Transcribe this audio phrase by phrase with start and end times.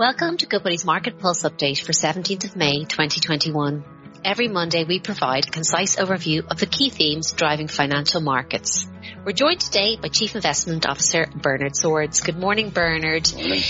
[0.00, 3.84] Welcome to Goodbody's Market Pulse Update for 17th of May 2021.
[4.24, 8.86] Every Monday we provide a concise overview of the key themes driving financial markets.
[9.26, 12.22] We're joined today by Chief Investment Officer Bernard Swords.
[12.22, 13.30] Good morning, Bernard.
[13.34, 13.62] Morning.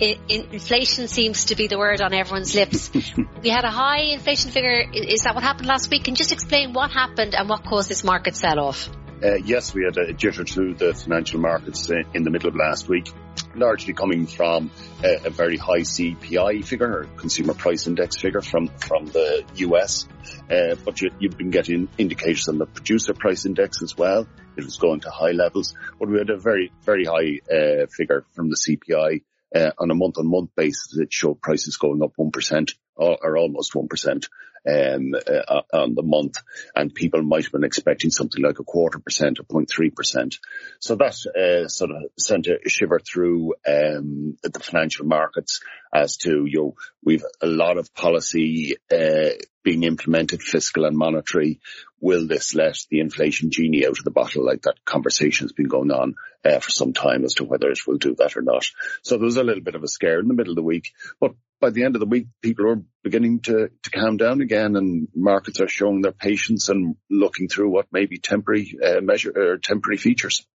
[0.00, 2.90] I, inflation seems to be the word on everyone's lips.
[3.42, 4.86] we had a high inflation figure.
[4.90, 6.04] Is that what happened last week?
[6.04, 8.88] Can you just explain what happened and what caused this market sell-off?
[9.22, 12.88] Uh, yes, we had a jitter through the financial markets in the middle of last
[12.88, 13.10] week,
[13.54, 14.70] largely coming from
[15.02, 20.06] a, a very high CPI figure, or consumer price index figure from, from the US.
[20.50, 24.26] Uh, but you, have been getting indicators on the producer price index as well.
[24.56, 28.24] It was going to high levels, but we had a very, very high uh, figure
[28.32, 29.22] from the CPI.
[29.54, 33.36] Uh, on a month on month basis, it showed prices going up 1% or, or
[33.38, 34.24] almost 1%
[34.66, 36.36] um, uh, on the month,
[36.74, 40.38] and people might have been expecting something like a quarter percent or 0.3%.
[40.80, 45.60] So that uh, sort of sent a shiver through um, the financial markets
[45.92, 46.74] as to, you know,
[47.04, 49.30] we've a lot of policy uh,
[49.62, 51.60] being implemented, fiscal and monetary.
[52.00, 54.44] Will this let the inflation genie out of the bottle?
[54.44, 57.86] Like that conversation has been going on uh, for some time as to whether it
[57.86, 58.66] will do that or not.
[59.02, 60.92] So there was a little bit of a scare in the middle of the week,
[61.20, 61.32] but
[61.64, 65.08] by the end of the week, people are beginning to, to calm down again and
[65.14, 69.56] markets are showing their patience and looking through what may be temporary uh, measure or
[69.56, 70.46] temporary features.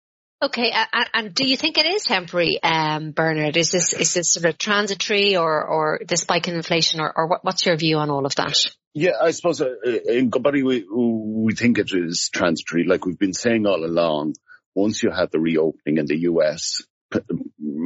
[0.43, 3.57] Okay, and, and, do you think it is temporary, um, Bernard?
[3.57, 7.27] Is this is this sort of transitory, or or the spike in inflation, or, or
[7.27, 8.57] what, what's your view on all of that?
[8.95, 9.75] Yeah, I suppose uh,
[10.07, 14.35] in Goodbody we we think it is transitory, like we've been saying all along.
[14.77, 16.85] Once you have the reopening in the US,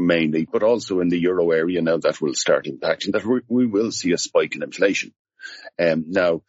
[0.06, 3.92] mainly, but also in the euro area now that will start impacting that we, will
[3.92, 5.12] see a spike in inflation.
[5.78, 6.42] Um, now,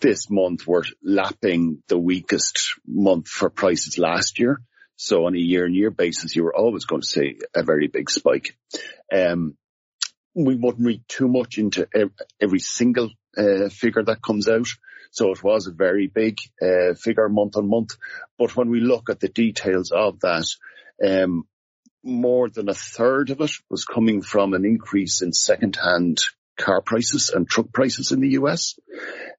[0.00, 4.60] this month we're lapping the weakest month for prices last year.
[4.96, 7.86] So on a year on year basis, you were always going to see a very
[7.86, 8.56] big spike.
[9.12, 9.56] Um,
[10.34, 11.88] we wouldn't read too much into
[12.40, 14.68] every single uh, figure that comes out.
[15.10, 17.96] So it was a very big uh, figure month on month.
[18.38, 20.46] But when we look at the details of that,
[21.02, 21.46] um,
[22.06, 26.18] more than a third of it was coming from an increase in second-hand
[26.56, 28.78] car prices and truck prices in the US,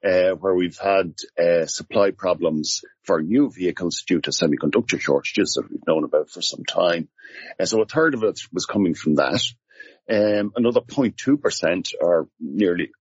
[0.03, 5.69] uh, where we've had uh, supply problems for new vehicles due to semiconductor shortages that
[5.69, 7.09] we've known about for some time.
[7.57, 9.41] And uh, so a third of it was coming from that.
[10.09, 12.91] Um, another 0.2% or nearly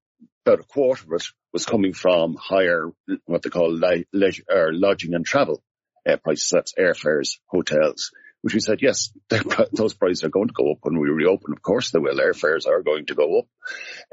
[0.45, 2.91] about a quarter of it was coming from higher,
[3.25, 3.73] what they call
[4.13, 5.63] leisure, or lodging and travel
[6.09, 6.51] uh, prices.
[6.53, 9.11] That's airfares, hotels, which we said, yes,
[9.73, 11.53] those prices are going to go up when we reopen.
[11.53, 12.19] Of course they will.
[12.19, 13.47] Airfares are going to go up.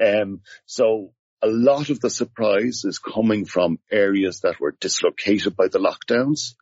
[0.03, 5.67] Um, so a lot of the surprise is coming from areas that were dislocated by
[5.67, 6.55] the lockdowns.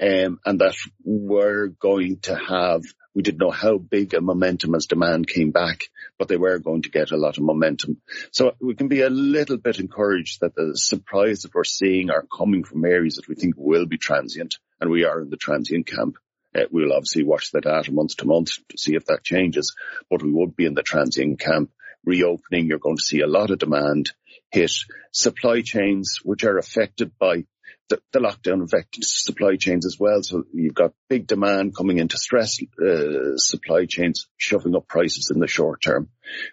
[0.00, 2.82] Um, and that were going to have,
[3.16, 5.82] we didn't know how big a momentum as demand came back,
[6.20, 8.00] but they were going to get a lot of momentum.
[8.30, 12.24] So we can be a little bit encouraged that the surprise that we're seeing are
[12.32, 15.88] coming from areas that we think will be transient, and we are in the transient
[15.88, 16.16] camp.
[16.58, 19.74] Uh, we'll obviously watch the data month to month to see if that changes,
[20.10, 21.70] but we would be in the transient camp.
[22.04, 24.12] Reopening, you're going to see a lot of demand
[24.50, 24.72] hit.
[25.12, 27.44] Supply chains, which are affected by
[27.88, 30.22] the, the lockdown affected supply chains as well.
[30.22, 35.40] So you've got big demand coming into stress uh, supply chains, shoving up prices in
[35.40, 36.08] the short term.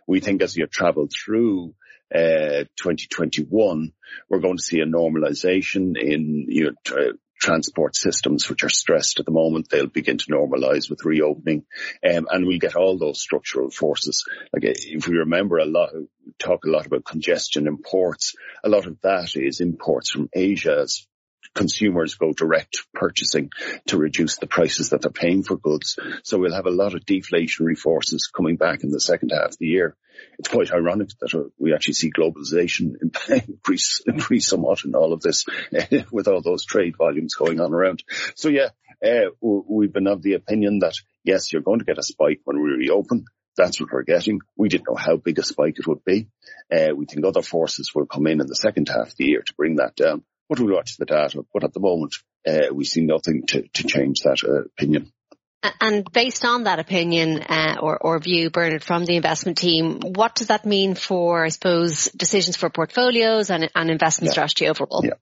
[0.08, 1.76] We think as you travel through
[2.14, 3.92] uh, 2021,
[4.30, 9.26] we're going to see a normalization in you know, transport systems which are stressed at
[9.26, 11.66] the moment, they'll begin to normalise with reopening,
[12.08, 14.26] um, and we'll get all those structural forces.
[14.54, 15.92] Like if we remember a lot,
[16.40, 18.34] talk a lot about congestion imports.
[18.64, 21.06] A lot of that is imports from Asia as
[21.56, 23.50] consumers go direct purchasing
[23.88, 25.98] to reduce the prices that they're paying for goods.
[26.24, 29.58] So we'll have a lot of deflationary forces coming back in the second half of
[29.58, 29.96] the year.
[30.38, 32.96] It's quite ironic that we actually see globalization
[33.48, 35.46] increase, increase somewhat in all of this
[36.12, 38.04] with all those trade volumes going on around.
[38.36, 38.70] So yeah,
[39.06, 42.62] uh, we've been of the opinion that yes, you're going to get a spike when
[42.62, 43.26] we reopen.
[43.58, 44.42] That's what we're getting.
[44.58, 46.28] We didn't know how big a spike it would be.
[46.72, 49.42] Uh, we think other forces will come in in the second half of the year
[49.42, 50.24] to bring that down.
[50.48, 51.44] But we'll watch the data.
[51.54, 52.16] But at the moment,
[52.48, 55.12] uh, we see nothing to, to change that uh, opinion.
[55.82, 60.36] And based on that opinion uh, or, or, view, Bernard, from the investment team, what
[60.36, 64.32] does that mean for, I suppose, decisions for portfolios and, and investment yeah.
[64.34, 65.04] strategy overall?
[65.04, 65.16] Yeah.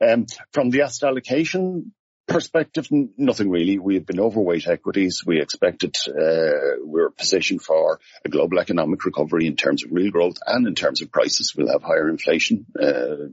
[0.00, 1.92] Um, from the asset allocation
[2.26, 3.78] perspective, nothing really.
[3.78, 5.22] We have been overweight equities.
[5.26, 10.36] We expected, uh, we're positioned for a global economic recovery in terms of real growth
[10.46, 11.54] and in terms of prices.
[11.56, 13.28] We'll have higher inflation, uh,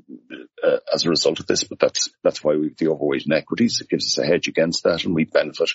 [0.64, 3.80] uh, as a result of this, but that's, that's why we've the overweight in equities.
[3.82, 5.70] It gives us a hedge against that and we benefit,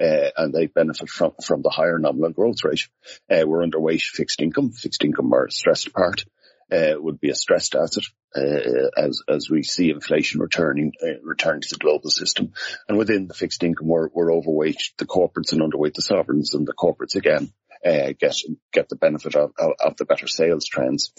[0.00, 2.88] uh, and they benefit from, from the higher nominal growth rate.
[3.30, 4.70] Uh, we're underweight fixed income.
[4.70, 6.24] Fixed income are stressed part
[6.72, 8.04] uh, would be a stressed asset
[8.36, 12.52] uh, as as we see inflation returning uh, return to the global system.
[12.88, 16.66] And within the fixed income, we're, we're overweight the corporates and underweight the sovereigns, and
[16.66, 17.52] the corporates again
[17.84, 18.36] uh, get
[18.72, 21.12] get the benefit of, of, of the better sales trends.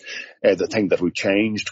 [0.45, 1.71] Uh, the thing that we changed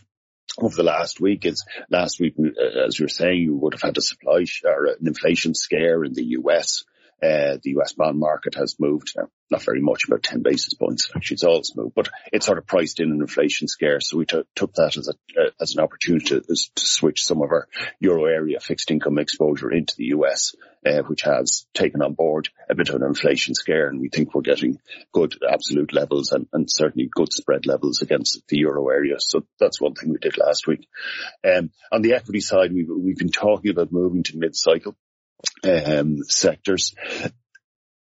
[0.58, 3.82] over the last week is last week, uh, as you were saying, you would have
[3.82, 6.84] had a supply or an inflation scare in the US.
[7.22, 11.10] Uh, the US bond market has moved now, not very much, about 10 basis points.
[11.14, 14.00] Actually, it's all smooth, but it's sort of priced in an inflation scare.
[14.00, 17.42] So we t- took that as a, uh, as an opportunity to, to, switch some
[17.42, 17.68] of our
[18.00, 20.56] euro area fixed income exposure into the US,
[20.86, 23.90] uh, which has taken on board a bit of an inflation scare.
[23.90, 24.80] And we think we're getting
[25.12, 29.16] good absolute levels and, and certainly good spread levels against the euro area.
[29.20, 30.88] So that's one thing we did last week.
[31.46, 34.96] Um, on the equity side, we've, we've been talking about moving to mid cycle
[35.64, 36.96] um, sectors.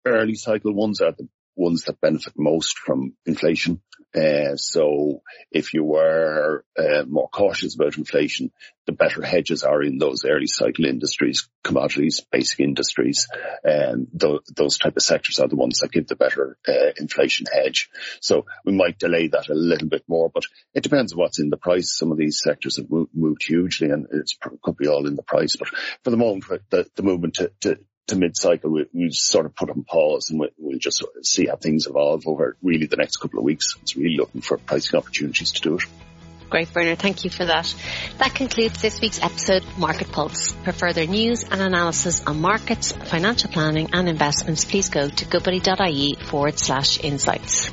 [0.04, 3.82] Early cycle ones are the ones that benefit most from inflation.
[4.14, 5.22] Uh, so
[5.52, 8.50] if you were uh, more cautious about inflation,
[8.86, 13.28] the better hedges are in those early cycle industries, commodities, basic industries,
[13.62, 17.46] and th- those type of sectors are the ones that give the better uh, inflation
[17.52, 17.88] hedge.
[18.20, 21.50] So we might delay that a little bit more, but it depends on what's in
[21.50, 21.96] the price.
[21.96, 25.22] Some of these sectors have moved, moved hugely, and it could be all in the
[25.22, 25.54] price.
[25.54, 25.68] But
[26.02, 29.70] for the moment, the, the movement to, to to mid-cycle, we, we sort of put
[29.70, 33.38] on pause and we, we'll just see how things evolve over really the next couple
[33.38, 33.76] of weeks.
[33.82, 35.82] It's really looking for pricing opportunities to do it.
[36.50, 36.98] Great, Bernard.
[36.98, 37.72] Thank you for that.
[38.18, 40.50] That concludes this week's episode Market Pulse.
[40.64, 46.16] For further news and analysis on markets, financial planning and investments, please go to goodbody.ie
[46.16, 47.70] forward slash insights.